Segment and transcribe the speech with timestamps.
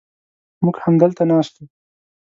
[0.63, 1.65] موږ همدلته ناست و.